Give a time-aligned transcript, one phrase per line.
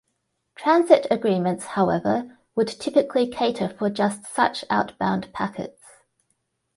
[0.55, 5.83] Transit agreements however would typically cater for just such outbound packets.